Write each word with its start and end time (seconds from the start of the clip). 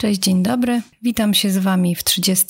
Cześć, 0.00 0.20
dzień 0.20 0.42
dobry. 0.42 0.82
Witam 1.02 1.34
się 1.34 1.50
z 1.50 1.58
Wami 1.58 1.94
w 1.94 2.04
30 2.04 2.46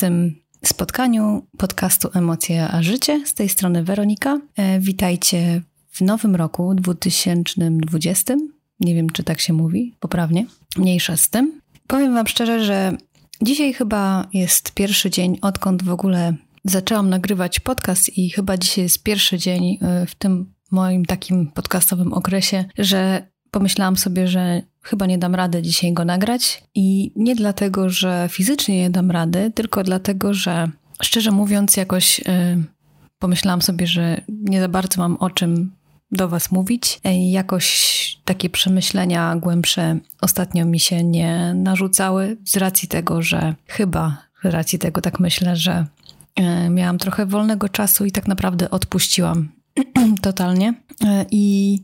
spotkaniu 0.64 1.46
podcastu 1.58 2.08
Emocje 2.14 2.68
a 2.68 2.82
Życie. 2.82 3.26
Z 3.26 3.34
tej 3.34 3.48
strony 3.48 3.84
Weronika. 3.84 4.40
E, 4.56 4.80
witajcie 4.80 5.62
w 5.90 6.00
nowym 6.00 6.36
roku 6.36 6.74
2020. 6.74 8.36
Nie 8.80 8.94
wiem, 8.94 9.10
czy 9.10 9.24
tak 9.24 9.40
się 9.40 9.52
mówi 9.52 9.94
poprawnie. 10.00 10.46
Mniejsza 10.76 11.16
z 11.16 11.30
tym. 11.30 11.60
Powiem 11.86 12.14
Wam 12.14 12.26
szczerze, 12.26 12.64
że 12.64 12.96
dzisiaj 13.42 13.72
chyba 13.72 14.28
jest 14.32 14.72
pierwszy 14.72 15.10
dzień, 15.10 15.38
odkąd 15.42 15.82
w 15.82 15.90
ogóle 15.90 16.34
zaczęłam 16.64 17.10
nagrywać 17.10 17.60
podcast, 17.60 18.18
i 18.18 18.30
chyba 18.30 18.56
dzisiaj 18.56 18.84
jest 18.84 19.02
pierwszy 19.02 19.38
dzień 19.38 19.78
e, 19.82 20.06
w 20.06 20.14
tym 20.14 20.52
moim 20.70 21.04
takim 21.04 21.46
podcastowym 21.46 22.12
okresie, 22.12 22.64
że 22.78 23.26
pomyślałam 23.50 23.96
sobie, 23.96 24.28
że 24.28 24.62
chyba 24.82 25.06
nie 25.06 25.18
dam 25.18 25.34
rady 25.34 25.62
dzisiaj 25.62 25.92
go 25.92 26.04
nagrać. 26.04 26.62
I 26.74 27.12
nie 27.16 27.36
dlatego, 27.36 27.90
że 27.90 28.28
fizycznie 28.30 28.78
nie 28.78 28.90
dam 28.90 29.10
rady, 29.10 29.52
tylko 29.54 29.84
dlatego, 29.84 30.34
że 30.34 30.68
szczerze 31.02 31.30
mówiąc, 31.30 31.76
jakoś 31.76 32.18
yy, 32.18 32.24
pomyślałam 33.18 33.62
sobie, 33.62 33.86
że 33.86 34.20
nie 34.28 34.60
za 34.60 34.68
bardzo 34.68 35.00
mam 35.00 35.16
o 35.16 35.30
czym 35.30 35.72
do 36.12 36.28
Was 36.28 36.52
mówić. 36.52 37.00
Yy, 37.04 37.30
jakoś 37.30 37.98
takie 38.24 38.50
przemyślenia 38.50 39.36
głębsze 39.36 39.98
ostatnio 40.20 40.64
mi 40.64 40.80
się 40.80 41.04
nie 41.04 41.54
narzucały, 41.54 42.36
z 42.44 42.56
racji 42.56 42.88
tego, 42.88 43.22
że 43.22 43.54
chyba 43.66 44.22
z 44.44 44.46
racji 44.46 44.78
tego 44.78 45.00
tak 45.00 45.20
myślę, 45.20 45.56
że 45.56 45.86
yy, 46.38 46.70
miałam 46.70 46.98
trochę 46.98 47.26
wolnego 47.26 47.68
czasu 47.68 48.04
i 48.04 48.12
tak 48.12 48.28
naprawdę 48.28 48.70
odpuściłam 48.70 49.48
totalnie. 50.22 50.74
E, 51.04 51.26
I 51.30 51.78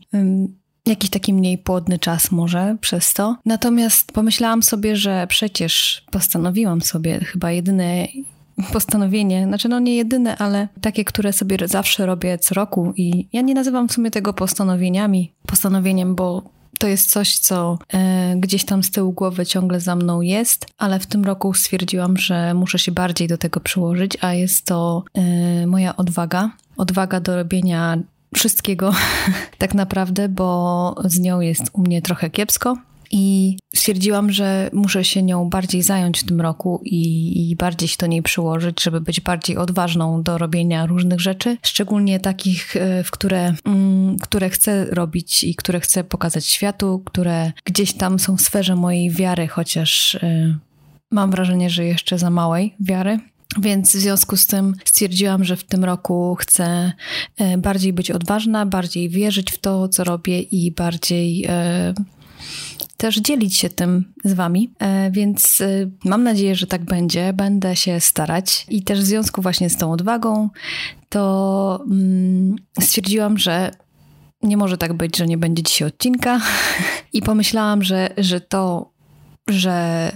jakiś 0.85 1.09
taki 1.09 1.33
mniej 1.33 1.57
płodny 1.57 1.99
czas 1.99 2.31
może 2.31 2.77
przez 2.81 3.13
to. 3.13 3.37
Natomiast 3.45 4.11
pomyślałam 4.11 4.63
sobie, 4.63 4.95
że 4.95 5.27
przecież 5.29 6.03
postanowiłam 6.11 6.81
sobie 6.81 7.19
chyba 7.19 7.51
jedyne 7.51 8.07
postanowienie, 8.73 9.45
znaczy 9.47 9.69
no 9.69 9.79
nie 9.79 9.95
jedyne, 9.95 10.37
ale 10.37 10.67
takie, 10.81 11.05
które 11.05 11.33
sobie 11.33 11.57
zawsze 11.67 12.05
robię 12.05 12.37
co 12.37 12.55
roku 12.55 12.93
i 12.95 13.27
ja 13.33 13.41
nie 13.41 13.53
nazywam 13.53 13.87
w 13.87 13.91
sumie 13.91 14.11
tego 14.11 14.33
postanowieniami, 14.33 15.33
postanowieniem, 15.47 16.15
bo 16.15 16.43
to 16.79 16.87
jest 16.87 17.09
coś, 17.09 17.37
co 17.37 17.77
e, 17.93 18.35
gdzieś 18.37 18.65
tam 18.65 18.83
z 18.83 18.91
tyłu 18.91 19.11
głowy 19.11 19.45
ciągle 19.45 19.79
za 19.79 19.95
mną 19.95 20.21
jest, 20.21 20.67
ale 20.77 20.99
w 20.99 21.05
tym 21.05 21.23
roku 21.23 21.53
stwierdziłam, 21.53 22.17
że 22.17 22.53
muszę 22.53 22.79
się 22.79 22.91
bardziej 22.91 23.27
do 23.27 23.37
tego 23.37 23.59
przyłożyć, 23.59 24.17
a 24.21 24.33
jest 24.33 24.65
to 24.65 25.03
e, 25.13 25.67
moja 25.67 25.95
odwaga. 25.95 26.51
Odwaga 26.77 27.19
do 27.19 27.35
robienia 27.35 27.97
wszystkiego, 28.35 28.93
tak 29.57 29.73
naprawdę, 29.73 30.29
bo 30.29 30.95
z 31.05 31.19
nią 31.19 31.39
jest 31.39 31.63
u 31.73 31.81
mnie 31.81 32.01
trochę 32.01 32.29
kiepsko. 32.29 32.77
I 33.11 33.57
stwierdziłam, 33.75 34.31
że 34.31 34.69
muszę 34.73 35.03
się 35.03 35.23
nią 35.23 35.49
bardziej 35.49 35.81
zająć 35.81 36.19
w 36.19 36.25
tym 36.25 36.41
roku 36.41 36.81
i, 36.83 37.49
i, 37.51 37.55
bardziej 37.55 37.89
się 37.89 37.97
do 37.99 38.07
niej 38.07 38.21
przyłożyć, 38.21 38.83
żeby 38.83 39.01
być 39.01 39.21
bardziej 39.21 39.57
odważną 39.57 40.23
do 40.23 40.37
robienia 40.37 40.85
różnych 40.85 41.21
rzeczy, 41.21 41.57
szczególnie 41.61 42.19
takich, 42.19 42.75
e, 42.75 43.03
w 43.03 43.11
które, 43.11 43.53
mm, 43.65 44.17
które 44.19 44.49
chcę 44.49 44.85
robić 44.85 45.43
i 45.43 45.55
które 45.55 45.79
chcę 45.79 46.03
pokazać 46.03 46.45
światu, 46.45 47.01
które 47.05 47.51
gdzieś 47.65 47.93
tam 47.93 48.19
są 48.19 48.37
w 48.37 48.41
sferze 48.41 48.75
mojej 48.75 49.11
wiary, 49.11 49.47
chociaż 49.47 50.15
y, 50.15 50.57
mam 51.11 51.31
wrażenie, 51.31 51.69
że 51.69 51.85
jeszcze 51.85 52.17
za 52.17 52.29
małej 52.29 52.75
wiary. 52.79 53.19
Więc 53.61 53.95
w 53.95 53.99
związku 53.99 54.37
z 54.37 54.47
tym 54.47 54.75
stwierdziłam, 54.85 55.43
że 55.43 55.55
w 55.55 55.63
tym 55.63 55.83
roku 55.83 56.35
chcę 56.39 56.93
e, 57.37 57.57
bardziej 57.57 57.93
być 57.93 58.11
odważna, 58.11 58.65
bardziej 58.65 59.09
wierzyć 59.09 59.51
w 59.51 59.57
to, 59.57 59.89
co 59.89 60.03
robię 60.03 60.39
i 60.39 60.71
bardziej 60.71 61.45
e, 61.49 61.93
też 62.97 63.15
dzielić 63.15 63.57
się 63.57 63.69
tym 63.69 64.13
z 64.23 64.33
Wami. 64.33 64.73
E, 64.79 65.11
więc 65.11 65.63
mam 66.05 66.23
nadzieję, 66.23 66.55
że 66.55 66.67
tak 66.67 66.85
będzie. 66.85 67.33
Będę 67.33 67.75
się 67.75 67.99
starać. 67.99 68.65
I 68.69 68.83
też 68.83 68.99
w 68.99 69.05
związku 69.05 69.41
właśnie 69.41 69.69
z 69.69 69.77
tą 69.77 69.91
odwagą, 69.91 70.49
to 71.09 71.83
mm, 71.91 72.55
stwierdziłam, 72.81 73.37
że 73.37 73.71
nie 74.43 74.57
może 74.57 74.77
tak 74.77 74.93
być, 74.93 75.17
że 75.17 75.25
nie 75.25 75.37
będzie 75.37 75.63
dzisiaj 75.63 75.87
odcinka. 75.87 76.41
I 77.13 77.21
pomyślałam, 77.21 77.83
że, 77.83 78.09
że 78.17 78.41
to, 78.41 78.91
że. 79.47 80.11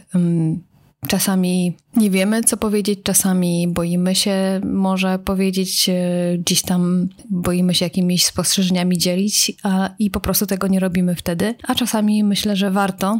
Czasami 1.07 1.77
nie 1.95 2.09
wiemy, 2.09 2.43
co 2.43 2.57
powiedzieć, 2.57 2.99
czasami 3.03 3.67
boimy 3.67 4.15
się 4.15 4.61
może 4.63 5.19
powiedzieć, 5.19 5.89
e, 5.89 6.37
gdzieś 6.37 6.61
tam 6.61 7.07
boimy 7.29 7.75
się 7.75 7.85
jakimiś 7.85 8.25
spostrzeżeniami 8.25 8.97
dzielić 8.97 9.51
a, 9.63 9.89
i 9.99 10.09
po 10.09 10.19
prostu 10.19 10.45
tego 10.45 10.67
nie 10.67 10.79
robimy 10.79 11.15
wtedy. 11.15 11.55
A 11.63 11.75
czasami 11.75 12.23
myślę, 12.23 12.55
że 12.55 12.71
warto. 12.71 13.19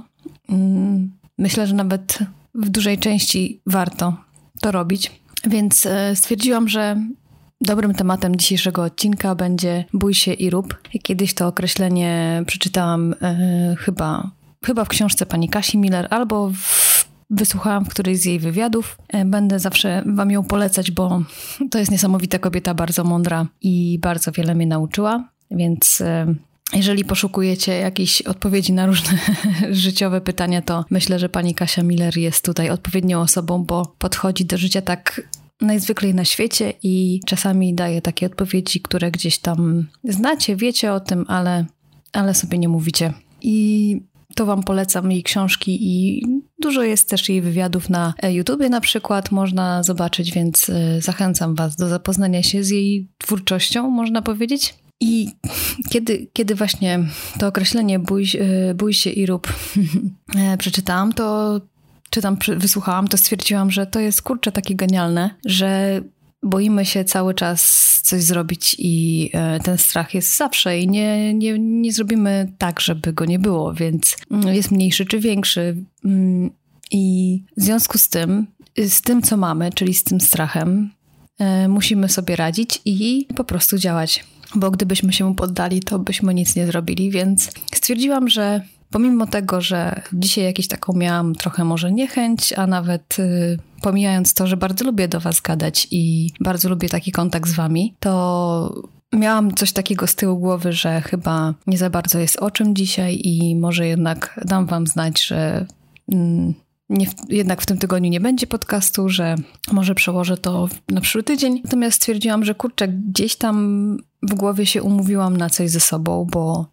Mm, 0.49 1.11
myślę, 1.37 1.67
że 1.67 1.73
nawet 1.73 2.19
w 2.55 2.69
dużej 2.69 2.97
części 2.97 3.61
warto 3.65 4.17
to 4.61 4.71
robić. 4.71 5.11
Więc 5.47 5.85
e, 5.85 6.15
stwierdziłam, 6.15 6.69
że 6.69 6.97
Dobrym 7.61 7.93
tematem 7.93 8.35
dzisiejszego 8.35 8.83
odcinka 8.83 9.35
będzie 9.35 9.85
bój 9.93 10.13
się 10.13 10.33
i 10.33 10.49
rób. 10.49 10.81
Kiedyś 11.03 11.33
to 11.33 11.47
określenie 11.47 12.43
przeczytałam 12.47 13.15
e, 13.21 13.75
chyba, 13.79 14.31
chyba 14.65 14.85
w 14.85 14.87
książce 14.87 15.25
pani 15.25 15.49
Kasi 15.49 15.77
Miller 15.77 16.07
albo 16.09 16.49
w 16.49 16.88
Wysłuchałam 17.29 17.85
w 17.85 17.89
którejś 17.89 18.19
z 18.19 18.25
jej 18.25 18.39
wywiadów. 18.39 18.97
E, 19.07 19.25
będę 19.25 19.59
zawsze 19.59 20.03
Wam 20.05 20.31
ją 20.31 20.43
polecać, 20.43 20.91
bo 20.91 21.21
to 21.71 21.79
jest 21.79 21.91
niesamowita 21.91 22.39
kobieta, 22.39 22.73
bardzo 22.73 23.03
mądra 23.03 23.47
i 23.61 23.99
bardzo 24.01 24.31
wiele 24.31 24.55
mnie 24.55 24.67
nauczyła. 24.67 25.29
Więc 25.51 26.01
e, 26.01 26.35
jeżeli 26.73 27.05
poszukujecie 27.05 27.77
jakichś 27.77 28.21
odpowiedzi 28.21 28.73
na 28.73 28.85
różne 28.85 29.17
życiowe 29.71 30.21
pytania, 30.21 30.61
to 30.61 30.85
myślę, 30.89 31.19
że 31.19 31.29
pani 31.29 31.55
Kasia 31.55 31.83
Miller 31.83 32.17
jest 32.17 32.45
tutaj 32.45 32.69
odpowiednią 32.69 33.21
osobą, 33.21 33.63
bo 33.63 33.95
podchodzi 33.97 34.45
do 34.45 34.57
życia 34.57 34.81
tak 34.81 35.21
najzwyklej 35.61 36.15
na 36.15 36.25
świecie 36.25 36.73
i 36.83 37.19
czasami 37.25 37.73
daje 37.73 38.01
takie 38.01 38.25
odpowiedzi, 38.25 38.81
które 38.81 39.11
gdzieś 39.11 39.37
tam 39.37 39.87
znacie, 40.03 40.55
wiecie 40.55 40.93
o 40.93 40.99
tym, 40.99 41.25
ale, 41.27 41.65
ale 42.13 42.33
sobie 42.33 42.57
nie 42.57 42.69
mówicie. 42.69 43.13
I 43.41 44.01
to 44.35 44.45
Wam 44.45 44.63
polecam 44.63 45.11
jej 45.11 45.23
książki 45.23 45.77
i 45.81 46.25
dużo 46.59 46.83
jest 46.83 47.09
też 47.09 47.29
jej 47.29 47.41
wywiadów 47.41 47.89
na 47.89 48.13
YouTubie 48.31 48.69
na 48.69 48.81
przykład, 48.81 49.31
można 49.31 49.83
zobaczyć, 49.83 50.31
więc 50.31 50.69
e, 50.69 51.01
zachęcam 51.01 51.55
Was 51.55 51.75
do 51.75 51.89
zapoznania 51.89 52.43
się 52.43 52.63
z 52.63 52.69
jej 52.69 53.07
twórczością, 53.17 53.89
można 53.89 54.21
powiedzieć. 54.21 54.75
I 54.99 55.31
kiedy, 55.89 56.27
kiedy 56.33 56.55
właśnie 56.55 56.99
to 57.39 57.47
określenie 57.47 57.99
bój, 57.99 58.25
e, 58.39 58.73
bój 58.73 58.93
się 58.93 59.09
i 59.09 59.25
rób 59.25 59.53
e, 60.37 60.57
przeczytałam, 60.57 61.13
to 61.13 61.59
czy 62.09 62.21
tam 62.21 62.37
wysłuchałam, 62.57 63.07
to 63.07 63.17
stwierdziłam, 63.17 63.71
że 63.71 63.87
to 63.87 63.99
jest 63.99 64.21
kurczę 64.21 64.51
takie 64.51 64.75
genialne, 64.75 65.29
że 65.45 66.01
boimy 66.43 66.85
się 66.85 67.03
cały 67.03 67.33
czas 67.33 67.89
coś 68.03 68.23
zrobić 68.23 68.75
i 68.79 69.29
e, 69.33 69.59
ten 69.59 69.77
strach 69.77 70.13
jest 70.13 70.37
zawsze 70.37 70.79
i 70.79 70.87
nie, 70.87 71.33
nie, 71.33 71.59
nie 71.59 71.93
zrobimy 71.93 72.53
tak, 72.57 72.79
żeby 72.79 73.13
go 73.13 73.25
nie 73.25 73.39
było, 73.39 73.73
więc 73.73 74.17
mm, 74.31 74.55
jest 74.55 74.71
mniejszy 74.71 75.05
czy 75.05 75.19
większy. 75.19 75.77
Mm, 76.05 76.49
I 76.91 77.43
w 77.57 77.61
związku 77.63 77.97
z 77.97 78.09
tym, 78.09 78.47
z 78.87 79.01
tym 79.01 79.21
co 79.21 79.37
mamy, 79.37 79.69
czyli 79.71 79.93
z 79.93 80.03
tym 80.03 80.21
strachem, 80.21 80.91
e, 81.39 81.67
musimy 81.67 82.09
sobie 82.09 82.35
radzić 82.35 82.81
i 82.85 83.27
po 83.35 83.43
prostu 83.43 83.77
działać. 83.77 84.25
Bo 84.55 84.71
gdybyśmy 84.71 85.13
się 85.13 85.25
mu 85.25 85.35
poddali, 85.35 85.79
to 85.79 85.99
byśmy 85.99 86.33
nic 86.33 86.55
nie 86.55 86.65
zrobili, 86.65 87.11
więc 87.11 87.51
stwierdziłam, 87.73 88.29
że 88.29 88.61
Pomimo 88.91 89.27
tego, 89.27 89.61
że 89.61 90.01
dzisiaj 90.13 90.43
jakieś 90.43 90.67
taką 90.67 90.93
miałam 90.93 91.35
trochę 91.35 91.63
może 91.63 91.91
niechęć, 91.91 92.53
a 92.53 92.67
nawet 92.67 93.19
y, 93.19 93.57
pomijając 93.81 94.33
to, 94.33 94.47
że 94.47 94.57
bardzo 94.57 94.85
lubię 94.85 95.07
do 95.07 95.19
Was 95.19 95.41
gadać 95.41 95.87
i 95.91 96.31
bardzo 96.39 96.69
lubię 96.69 96.89
taki 96.89 97.11
kontakt 97.11 97.49
z 97.49 97.53
Wami, 97.53 97.95
to 97.99 98.83
miałam 99.13 99.53
coś 99.53 99.71
takiego 99.71 100.07
z 100.07 100.15
tyłu 100.15 100.39
głowy, 100.39 100.73
że 100.73 101.01
chyba 101.01 101.53
nie 101.67 101.77
za 101.77 101.89
bardzo 101.89 102.19
jest 102.19 102.35
o 102.35 102.51
czym 102.51 102.75
dzisiaj 102.75 103.21
i 103.23 103.55
może 103.55 103.87
jednak 103.87 104.39
dam 104.45 104.65
Wam 104.65 104.87
znać, 104.87 105.25
że. 105.25 105.65
Mm, 106.11 106.53
nie, 106.89 107.07
jednak 107.29 107.61
w 107.61 107.65
tym 107.65 107.77
tygodniu 107.77 108.09
nie 108.09 108.19
będzie 108.19 108.47
podcastu, 108.47 109.09
że 109.09 109.35
może 109.71 109.95
przełożę 109.95 110.37
to 110.37 110.69
na 110.89 111.01
przyszły 111.01 111.23
tydzień. 111.23 111.61
Natomiast 111.63 111.97
stwierdziłam, 111.97 112.45
że 112.45 112.55
kurczę, 112.55 112.87
gdzieś 112.87 113.35
tam 113.35 113.97
w 114.23 114.33
głowie 114.33 114.65
się 114.65 114.83
umówiłam 114.83 115.37
na 115.37 115.49
coś 115.49 115.69
ze 115.69 115.79
sobą, 115.79 116.27
bo 116.31 116.67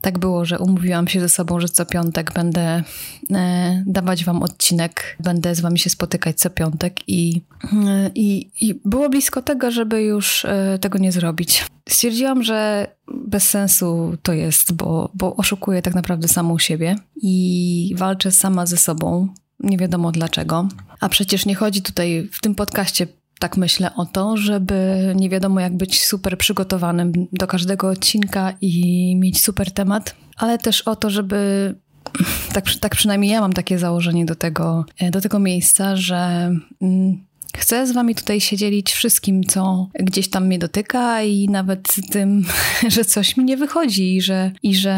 tak 0.00 0.18
było, 0.18 0.44
że 0.44 0.58
umówiłam 0.58 1.08
się 1.08 1.20
ze 1.20 1.28
sobą, 1.28 1.60
że 1.60 1.68
co 1.68 1.86
piątek 1.86 2.32
będę 2.32 2.82
e, 3.30 3.84
dawać 3.86 4.24
wam 4.24 4.42
odcinek, 4.42 5.16
będę 5.20 5.54
z 5.54 5.60
wami 5.60 5.78
się 5.78 5.90
spotykać 5.90 6.38
co 6.38 6.50
piątek 6.50 7.08
i, 7.08 7.42
e, 7.72 8.10
i, 8.14 8.50
i 8.60 8.80
było 8.84 9.08
blisko 9.08 9.42
tego, 9.42 9.70
żeby 9.70 10.02
już 10.02 10.44
e, 10.44 10.78
tego 10.80 10.98
nie 10.98 11.12
zrobić. 11.12 11.66
Stwierdziłam, 11.88 12.42
że 12.42 12.86
bez 13.08 13.50
sensu 13.50 14.16
to 14.22 14.32
jest, 14.32 14.72
bo, 14.72 15.10
bo 15.14 15.36
oszukuję 15.36 15.82
tak 15.82 15.94
naprawdę 15.94 16.28
samą 16.28 16.58
siebie 16.58 16.96
i 17.16 17.94
walczę 17.96 18.30
sama 18.30 18.66
ze 18.66 18.76
sobą. 18.76 19.28
Nie 19.62 19.78
wiadomo 19.78 20.12
dlaczego. 20.12 20.68
A 21.00 21.08
przecież 21.08 21.46
nie 21.46 21.54
chodzi 21.54 21.82
tutaj 21.82 22.28
w 22.32 22.40
tym 22.40 22.54
podcaście 22.54 23.06
tak 23.42 23.56
myślę 23.56 23.94
o 23.94 24.06
to, 24.06 24.36
żeby 24.36 25.12
nie 25.16 25.28
wiadomo 25.28 25.60
jak 25.60 25.76
być 25.76 26.04
super 26.04 26.38
przygotowanym 26.38 27.12
do 27.32 27.46
każdego 27.46 27.88
odcinka 27.88 28.52
i 28.60 29.16
mieć 29.16 29.44
super 29.44 29.70
temat, 29.70 30.16
ale 30.36 30.58
też 30.58 30.82
o 30.82 30.96
to, 30.96 31.10
żeby 31.10 31.74
tak, 32.54 32.64
tak 32.80 32.94
przynajmniej 32.96 33.30
ja 33.30 33.40
mam 33.40 33.52
takie 33.52 33.78
założenie 33.78 34.24
do 34.24 34.34
tego, 34.34 34.84
e, 34.98 35.10
do 35.10 35.20
tego 35.20 35.38
miejsca, 35.38 35.96
że 35.96 36.50
mm, 36.82 37.24
chcę 37.56 37.86
z 37.86 37.92
wami 37.92 38.14
tutaj 38.14 38.40
się 38.40 38.56
dzielić 38.56 38.92
wszystkim, 38.92 39.44
co 39.44 39.88
gdzieś 39.94 40.30
tam 40.30 40.46
mnie 40.46 40.58
dotyka 40.58 41.22
i 41.22 41.48
nawet 41.48 41.94
tym, 42.10 42.44
że 42.94 43.04
coś 43.04 43.36
mi 43.36 43.44
nie 43.44 43.56
wychodzi 43.56 44.16
i 44.16 44.22
że, 44.22 44.52
i 44.62 44.74
że 44.74 44.94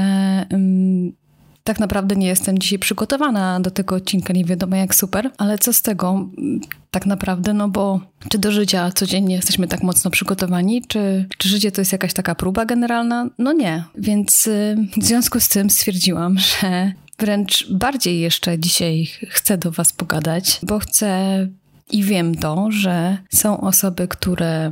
mm, 0.50 1.12
tak 1.64 1.80
naprawdę 1.80 2.16
nie 2.16 2.26
jestem 2.26 2.58
dzisiaj 2.58 2.78
przygotowana 2.78 3.60
do 3.60 3.70
tego 3.70 3.94
odcinka, 3.94 4.32
nie 4.32 4.44
wiadomo 4.44 4.76
jak 4.76 4.94
super, 4.94 5.30
ale 5.38 5.58
co 5.58 5.72
z 5.72 5.82
tego 5.82 6.28
tak 6.90 7.06
naprawdę, 7.06 7.52
no 7.52 7.68
bo 7.68 8.00
czy 8.28 8.38
do 8.38 8.52
życia 8.52 8.90
codziennie 8.90 9.34
jesteśmy 9.34 9.68
tak 9.68 9.82
mocno 9.82 10.10
przygotowani, 10.10 10.82
czy, 10.88 11.26
czy 11.38 11.48
życie 11.48 11.72
to 11.72 11.80
jest 11.80 11.92
jakaś 11.92 12.12
taka 12.12 12.34
próba 12.34 12.64
generalna? 12.64 13.30
No 13.38 13.52
nie. 13.52 13.84
Więc 13.98 14.46
y, 14.46 14.76
w 14.96 15.04
związku 15.04 15.40
z 15.40 15.48
tym 15.48 15.70
stwierdziłam, 15.70 16.38
że 16.60 16.92
wręcz 17.18 17.66
bardziej 17.70 18.20
jeszcze 18.20 18.58
dzisiaj 18.58 19.06
chcę 19.28 19.58
do 19.58 19.70
Was 19.70 19.92
pogadać, 19.92 20.60
bo 20.62 20.78
chcę 20.78 21.48
i 21.90 22.02
wiem 22.02 22.34
to, 22.34 22.68
że 22.70 23.18
są 23.34 23.60
osoby, 23.60 24.08
które 24.08 24.70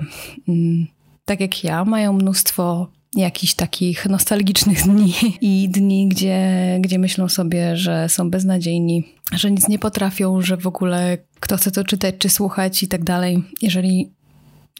mm, 0.48 0.86
tak 1.24 1.40
jak 1.40 1.64
ja 1.64 1.84
mają 1.84 2.12
mnóstwo 2.12 2.90
jakichś 3.14 3.54
takich 3.54 4.06
nostalgicznych 4.06 4.82
dni 4.82 5.14
i 5.40 5.68
dni, 5.68 6.08
gdzie, 6.08 6.48
gdzie 6.80 6.98
myślą 6.98 7.28
sobie, 7.28 7.76
że 7.76 8.08
są 8.08 8.30
beznadziejni, 8.30 9.04
że 9.32 9.50
nic 9.50 9.68
nie 9.68 9.78
potrafią, 9.78 10.42
że 10.42 10.56
w 10.56 10.66
ogóle 10.66 11.18
kto 11.40 11.56
chce 11.56 11.70
to 11.70 11.84
czytać 11.84 12.14
czy 12.18 12.28
słuchać 12.28 12.82
i 12.82 12.88
tak 12.88 13.04
dalej. 13.04 13.42
Jeżeli 13.62 14.10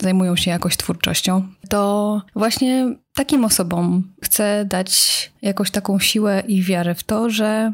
zajmują 0.00 0.36
się 0.36 0.50
jakoś 0.50 0.76
twórczością, 0.76 1.48
to 1.68 2.22
właśnie 2.36 2.96
takim 3.14 3.44
osobom 3.44 4.12
chcę 4.22 4.64
dać 4.64 5.32
jakąś 5.42 5.70
taką 5.70 5.98
siłę 5.98 6.42
i 6.48 6.62
wiarę 6.62 6.94
w 6.94 7.02
to, 7.02 7.30
że, 7.30 7.72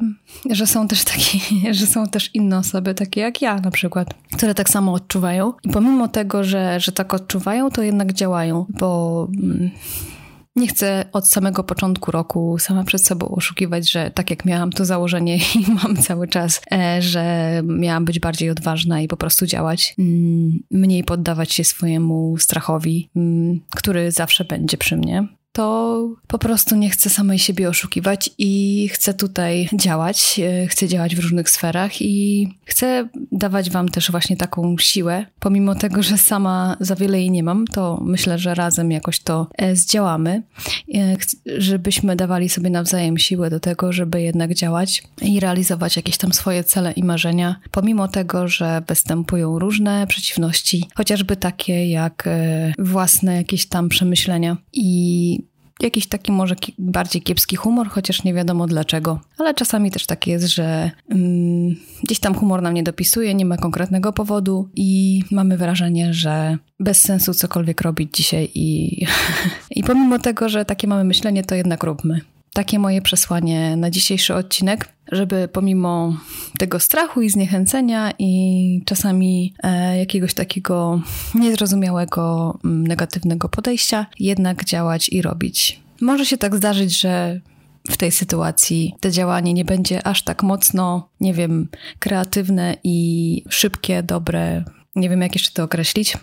że 0.50 0.66
są 0.66 0.88
też 0.88 1.04
takie, 1.04 1.38
że 1.78 1.86
są 1.86 2.06
też 2.06 2.34
inne 2.34 2.58
osoby, 2.58 2.94
takie 2.94 3.20
jak 3.20 3.42
ja 3.42 3.60
na 3.60 3.70
przykład, 3.70 4.14
które 4.36 4.54
tak 4.54 4.68
samo 4.68 4.92
odczuwają. 4.92 5.52
I 5.64 5.68
pomimo 5.68 6.08
tego, 6.08 6.44
że, 6.44 6.80
że 6.80 6.92
tak 6.92 7.14
odczuwają, 7.14 7.70
to 7.70 7.82
jednak 7.82 8.12
działają, 8.12 8.66
bo 8.68 9.28
mm, 9.42 9.70
nie 10.58 10.68
chcę 10.68 11.04
od 11.12 11.30
samego 11.30 11.64
początku 11.64 12.10
roku 12.10 12.58
sama 12.58 12.84
przed 12.84 13.06
sobą 13.06 13.28
oszukiwać, 13.28 13.90
że 13.90 14.10
tak 14.10 14.30
jak 14.30 14.44
miałam 14.44 14.72
to 14.72 14.84
założenie 14.84 15.36
i 15.54 15.72
mam 15.82 15.96
cały 15.96 16.28
czas, 16.28 16.60
e, 16.72 17.02
że 17.02 17.52
miałam 17.64 18.04
być 18.04 18.20
bardziej 18.20 18.50
odważna 18.50 19.00
i 19.00 19.08
po 19.08 19.16
prostu 19.16 19.46
działać, 19.46 19.94
mm, 19.98 20.58
mniej 20.70 21.04
poddawać 21.04 21.52
się 21.52 21.64
swojemu 21.64 22.38
strachowi, 22.38 23.10
mm, 23.16 23.60
który 23.76 24.12
zawsze 24.12 24.44
będzie 24.44 24.76
przy 24.76 24.96
mnie 24.96 25.37
to 25.58 26.08
po 26.26 26.38
prostu 26.38 26.76
nie 26.76 26.90
chcę 26.90 27.10
samej 27.10 27.38
siebie 27.38 27.68
oszukiwać 27.68 28.30
i 28.38 28.88
chcę 28.92 29.14
tutaj 29.14 29.68
działać. 29.74 30.40
E, 30.40 30.66
chcę 30.66 30.88
działać 30.88 31.16
w 31.16 31.18
różnych 31.18 31.50
sferach 31.50 32.02
i 32.02 32.48
chcę 32.64 33.08
dawać 33.32 33.70
Wam 33.70 33.88
też 33.88 34.10
właśnie 34.10 34.36
taką 34.36 34.76
siłę. 34.78 35.26
Pomimo 35.38 35.74
tego, 35.74 36.02
że 36.02 36.18
sama 36.18 36.76
za 36.80 36.94
wiele 36.94 37.18
jej 37.18 37.30
nie 37.30 37.42
mam, 37.42 37.66
to 37.66 38.00
myślę, 38.04 38.38
że 38.38 38.54
razem 38.54 38.90
jakoś 38.90 39.20
to 39.20 39.46
e, 39.54 39.76
zdziałamy, 39.76 40.42
e, 40.94 41.16
żebyśmy 41.46 42.16
dawali 42.16 42.48
sobie 42.48 42.70
nawzajem 42.70 43.18
siłę 43.18 43.50
do 43.50 43.60
tego, 43.60 43.92
żeby 43.92 44.22
jednak 44.22 44.54
działać 44.54 45.02
i 45.22 45.40
realizować 45.40 45.96
jakieś 45.96 46.18
tam 46.18 46.32
swoje 46.32 46.64
cele 46.64 46.92
i 46.92 47.04
marzenia, 47.04 47.60
pomimo 47.70 48.08
tego, 48.08 48.48
że 48.48 48.82
występują 48.88 49.58
różne 49.58 50.06
przeciwności, 50.06 50.88
chociażby 50.94 51.36
takie 51.36 51.88
jak 51.88 52.28
własne 52.78 53.36
jakieś 53.36 53.66
tam 53.66 53.88
przemyślenia 53.88 54.56
i 54.72 55.47
jakiś 55.80 56.06
taki 56.06 56.32
może 56.32 56.54
bardziej 56.78 57.22
kiepski 57.22 57.56
humor, 57.56 57.88
chociaż 57.88 58.24
nie 58.24 58.34
wiadomo 58.34 58.66
dlaczego. 58.66 59.20
Ale 59.38 59.54
czasami 59.54 59.90
też 59.90 60.06
tak 60.06 60.26
jest, 60.26 60.46
że 60.46 60.90
mm, 61.10 61.76
gdzieś 62.02 62.18
tam 62.18 62.34
humor 62.34 62.62
nam 62.62 62.74
nie 62.74 62.82
dopisuje, 62.82 63.34
nie 63.34 63.44
ma 63.44 63.56
konkretnego 63.56 64.12
powodu 64.12 64.68
i 64.74 65.22
mamy 65.30 65.56
wrażenie, 65.56 66.14
że 66.14 66.58
bez 66.80 67.00
sensu 67.00 67.34
cokolwiek 67.34 67.80
robić 67.80 68.16
dzisiaj 68.16 68.50
i, 68.54 69.06
i 69.76 69.82
pomimo 69.82 70.18
tego, 70.18 70.48
że 70.48 70.64
takie 70.64 70.88
mamy 70.88 71.04
myślenie, 71.04 71.44
to 71.44 71.54
jednak 71.54 71.84
róbmy 71.84 72.20
takie 72.58 72.78
moje 72.78 73.02
przesłanie 73.02 73.76
na 73.76 73.90
dzisiejszy 73.90 74.34
odcinek, 74.34 74.88
żeby 75.12 75.48
pomimo 75.52 76.16
tego 76.58 76.80
strachu 76.80 77.22
i 77.22 77.30
zniechęcenia 77.30 78.12
i 78.18 78.82
czasami 78.84 79.54
e, 79.62 79.98
jakiegoś 79.98 80.34
takiego 80.34 81.02
niezrozumiałego, 81.34 82.58
mm, 82.64 82.86
negatywnego 82.86 83.48
podejścia, 83.48 84.06
jednak 84.20 84.64
działać 84.64 85.08
i 85.08 85.22
robić. 85.22 85.80
Może 86.00 86.26
się 86.26 86.38
tak 86.38 86.56
zdarzyć, 86.56 87.00
że 87.00 87.40
w 87.90 87.96
tej 87.96 88.12
sytuacji 88.12 88.94
to 89.00 89.10
działanie 89.10 89.54
nie 89.54 89.64
będzie 89.64 90.06
aż 90.06 90.22
tak 90.22 90.42
mocno, 90.42 91.08
nie 91.20 91.34
wiem, 91.34 91.68
kreatywne 91.98 92.76
i 92.84 93.42
szybkie, 93.48 94.02
dobre. 94.02 94.64
Nie 94.96 95.08
wiem, 95.08 95.20
jak 95.20 95.34
jeszcze 95.34 95.52
to 95.52 95.62
określić, 95.62 96.16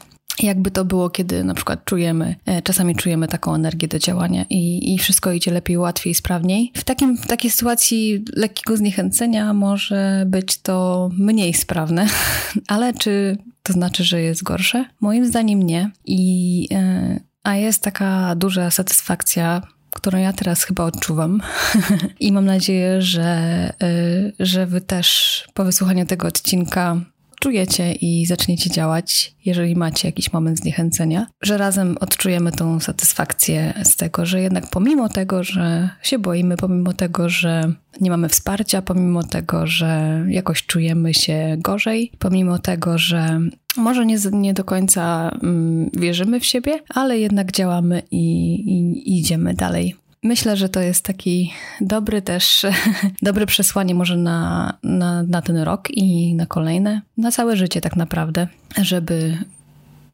jakby 0.43 0.71
to 0.71 0.85
było, 0.85 1.09
kiedy 1.09 1.43
na 1.43 1.53
przykład 1.53 1.85
czujemy, 1.85 2.35
e, 2.45 2.61
czasami 2.61 2.95
czujemy 2.95 3.27
taką 3.27 3.55
energię 3.55 3.87
do 3.87 3.99
działania 3.99 4.45
i, 4.49 4.93
i 4.93 4.97
wszystko 4.97 5.31
idzie 5.31 5.51
lepiej, 5.51 5.77
łatwiej, 5.77 6.13
sprawniej. 6.13 6.71
W, 6.75 6.83
takim, 6.83 7.17
w 7.17 7.27
takiej 7.27 7.51
sytuacji 7.51 8.25
lekkiego 8.33 8.77
zniechęcenia 8.77 9.53
może 9.53 10.23
być 10.27 10.57
to 10.57 11.09
mniej 11.17 11.53
sprawne, 11.53 12.07
ale 12.67 12.93
czy 12.93 13.37
to 13.63 13.73
znaczy, 13.73 14.03
że 14.03 14.21
jest 14.21 14.43
gorsze? 14.43 14.85
Moim 15.01 15.25
zdaniem 15.25 15.63
nie. 15.63 15.91
I, 16.05 16.67
e, 16.71 17.19
a 17.43 17.55
jest 17.55 17.83
taka 17.83 18.35
duża 18.35 18.71
satysfakcja 18.71 19.61
którą 19.95 20.19
ja 20.19 20.33
teraz 20.33 20.63
chyba 20.63 20.83
odczuwam. 20.83 21.41
I 22.19 22.31
mam 22.31 22.45
nadzieję, 22.45 23.01
że, 23.01 23.23
e, 23.23 24.31
że 24.39 24.65
Wy 24.65 24.81
też 24.81 25.43
po 25.53 25.65
wysłuchaniu 25.65 26.05
tego 26.05 26.27
odcinka 26.27 27.01
czujecie 27.45 27.91
i 27.91 28.25
zaczniecie 28.25 28.69
działać, 28.69 29.35
jeżeli 29.45 29.75
macie 29.75 30.07
jakiś 30.07 30.33
moment 30.33 30.57
zniechęcenia, 30.57 31.27
że 31.41 31.57
razem 31.57 31.97
odczujemy 31.99 32.51
tą 32.51 32.79
satysfakcję 32.79 33.73
z 33.83 33.95
tego, 33.95 34.25
że 34.25 34.41
jednak 34.41 34.69
pomimo 34.69 35.09
tego, 35.09 35.43
że 35.43 35.89
się 36.03 36.19
boimy, 36.19 36.57
pomimo 36.57 36.93
tego, 36.93 37.29
że 37.29 37.71
nie 38.01 38.09
mamy 38.09 38.29
wsparcia, 38.29 38.81
pomimo 38.81 39.23
tego, 39.23 39.67
że 39.67 40.21
jakoś 40.27 40.65
czujemy 40.65 41.13
się 41.13 41.55
gorzej, 41.59 42.11
pomimo 42.19 42.59
tego, 42.59 42.97
że 42.97 43.39
może 43.77 44.05
nie, 44.05 44.17
nie 44.31 44.53
do 44.53 44.63
końca 44.63 45.31
mm, 45.43 45.89
wierzymy 45.93 46.39
w 46.39 46.45
siebie, 46.45 46.79
ale 46.89 47.19
jednak 47.19 47.51
działamy 47.51 48.01
i, 48.11 48.53
i, 48.55 49.09
i 49.09 49.19
idziemy 49.19 49.53
dalej. 49.53 49.95
Myślę, 50.25 50.57
że 50.57 50.69
to 50.69 50.81
jest 50.81 51.05
taki 51.05 51.53
dobry 51.81 52.21
też, 52.21 52.65
dobre 53.21 53.45
przesłanie 53.45 53.95
może 53.95 54.17
na, 54.17 54.73
na, 54.83 55.23
na 55.23 55.41
ten 55.41 55.57
rok 55.57 55.91
i 55.91 56.35
na 56.35 56.45
kolejne, 56.45 57.01
na 57.17 57.31
całe 57.31 57.57
życie 57.57 57.81
tak 57.81 57.95
naprawdę, 57.95 58.47
żeby 58.81 59.37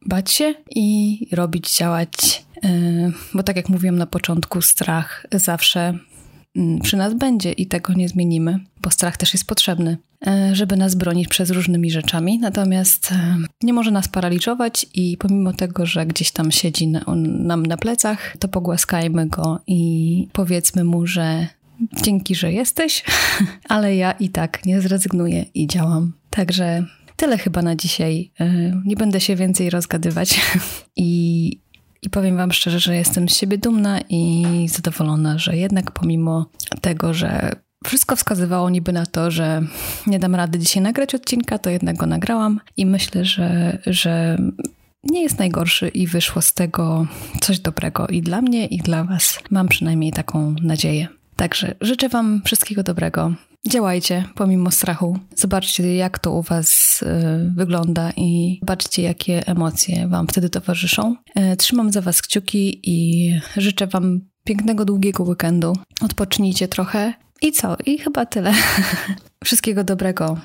bać 0.06 0.30
się 0.32 0.54
i 0.70 1.18
robić, 1.32 1.76
działać, 1.76 2.44
e, 2.64 2.68
bo 3.34 3.42
tak 3.42 3.56
jak 3.56 3.68
mówiłam 3.68 3.96
na 3.96 4.06
początku, 4.06 4.62
strach 4.62 5.26
zawsze 5.32 5.98
przy 6.82 6.96
nas 6.96 7.14
będzie 7.14 7.52
i 7.52 7.66
tego 7.66 7.92
nie 7.92 8.08
zmienimy, 8.08 8.58
bo 8.82 8.90
strach 8.90 9.16
też 9.16 9.32
jest 9.32 9.46
potrzebny. 9.46 9.96
E, 10.26 10.54
żeby 10.54 10.76
nas 10.76 10.94
bronić 10.94 11.28
przed 11.28 11.50
różnymi 11.50 11.90
rzeczami, 11.90 12.38
natomiast 12.38 13.12
e, 13.12 13.36
nie 13.62 13.72
może 13.72 13.90
nas 13.90 14.08
paraliżować 14.08 14.86
i 14.94 15.16
pomimo 15.16 15.52
tego, 15.52 15.86
że 15.86 16.06
gdzieś 16.06 16.30
tam 16.30 16.50
siedzi 16.50 16.88
nam 17.22 17.66
na 17.66 17.76
plecach, 17.76 18.36
to 18.38 18.48
pogłaskajmy 18.48 19.26
go 19.26 19.60
i 19.66 20.28
powiedzmy 20.32 20.84
mu, 20.84 21.06
że 21.06 21.46
dzięki, 22.02 22.34
że 22.34 22.52
jesteś, 22.52 23.04
ale 23.68 23.96
ja 23.96 24.12
i 24.12 24.28
tak 24.28 24.66
nie 24.66 24.80
zrezygnuję 24.80 25.44
i 25.54 25.66
działam. 25.66 26.12
Także 26.30 26.84
tyle 27.16 27.38
chyba 27.38 27.62
na 27.62 27.76
dzisiaj. 27.76 28.30
E, 28.40 28.72
nie 28.84 28.96
będę 28.96 29.20
się 29.20 29.36
więcej 29.36 29.70
rozgadywać 29.70 30.40
i, 30.96 31.60
i 32.02 32.10
powiem 32.10 32.36
Wam 32.36 32.52
szczerze, 32.52 32.80
że 32.80 32.96
jestem 32.96 33.28
z 33.28 33.36
siebie 33.36 33.58
dumna 33.58 34.00
i 34.08 34.44
zadowolona, 34.68 35.38
że 35.38 35.56
jednak 35.56 35.90
pomimo 35.90 36.46
tego, 36.80 37.14
że 37.14 37.52
wszystko 37.84 38.16
wskazywało 38.16 38.70
niby 38.70 38.92
na 38.92 39.06
to, 39.06 39.30
że 39.30 39.62
nie 40.06 40.18
dam 40.18 40.34
rady 40.34 40.58
dzisiaj 40.58 40.82
nagrać 40.82 41.14
odcinka, 41.14 41.58
to 41.58 41.70
jednak 41.70 41.96
go 41.96 42.06
nagrałam 42.06 42.60
i 42.76 42.86
myślę, 42.86 43.24
że, 43.24 43.78
że 43.86 44.38
nie 45.04 45.22
jest 45.22 45.38
najgorszy 45.38 45.88
i 45.88 46.06
wyszło 46.06 46.42
z 46.42 46.54
tego 46.54 47.06
coś 47.40 47.58
dobrego 47.58 48.06
i 48.06 48.22
dla 48.22 48.42
mnie, 48.42 48.66
i 48.66 48.78
dla 48.78 49.04
Was. 49.04 49.38
Mam 49.50 49.68
przynajmniej 49.68 50.12
taką 50.12 50.54
nadzieję. 50.62 51.08
Także 51.36 51.74
życzę 51.80 52.08
Wam 52.08 52.42
wszystkiego 52.44 52.82
dobrego. 52.82 53.34
Działajcie 53.68 54.24
pomimo 54.34 54.70
strachu. 54.70 55.18
Zobaczcie, 55.36 55.96
jak 55.96 56.18
to 56.18 56.32
u 56.32 56.42
Was 56.42 57.02
y, 57.02 57.06
wygląda 57.56 58.12
i 58.16 58.58
zobaczcie, 58.60 59.02
jakie 59.02 59.46
emocje 59.46 60.08
Wam 60.08 60.26
wtedy 60.26 60.50
towarzyszą. 60.50 61.16
Y, 61.52 61.56
trzymam 61.56 61.92
za 61.92 62.00
Was 62.00 62.22
kciuki 62.22 62.80
i 62.82 63.40
życzę 63.56 63.86
Wam 63.86 64.20
pięknego, 64.44 64.84
długiego 64.84 65.24
weekendu. 65.24 65.76
Odpocznijcie 66.00 66.68
trochę 66.68 67.14
i 67.42 67.52
co? 67.52 67.76
I 67.86 67.98
chyba 67.98 68.26
tyle. 68.26 68.54
Wszystkiego 69.44 69.84
dobrego 69.84 70.38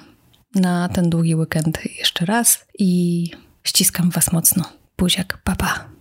na 0.55 0.89
ten 0.89 1.09
długi 1.09 1.36
weekend 1.36 1.79
jeszcze 2.00 2.25
raz 2.25 2.65
i 2.79 3.24
ściskam 3.63 4.09
Was 4.09 4.31
mocno. 4.31 4.63
Buziak, 4.97 5.38
papa. 5.43 5.97